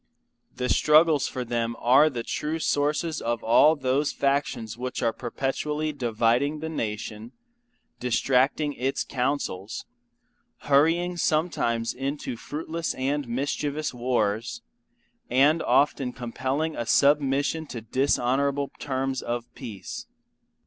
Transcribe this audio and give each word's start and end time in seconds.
The 0.55 0.67
struggles 0.67 1.27
for 1.27 1.45
them 1.45 1.75
are 1.77 2.09
the 2.09 2.23
true 2.23 2.57
sources 2.57 3.21
of 3.21 3.43
all 3.43 3.75
those 3.75 4.11
factions 4.11 4.75
which 4.75 5.03
are 5.03 5.13
perpetually 5.13 5.93
dividing 5.93 6.57
the 6.57 6.69
Nation, 6.69 7.33
distracting 7.99 8.73
its 8.73 9.03
Councils, 9.03 9.85
hurrying 10.61 11.17
sometimes 11.17 11.93
into 11.93 12.35
fruitless 12.35 12.95
& 13.15 13.27
mischievous 13.27 13.93
wars, 13.93 14.63
and 15.29 15.61
often 15.61 16.13
compelling 16.13 16.75
a 16.75 16.87
submission 16.87 17.67
to 17.67 17.79
dishonorable 17.81 18.71
terms 18.79 19.21
of 19.21 19.53
peace. 19.53 20.07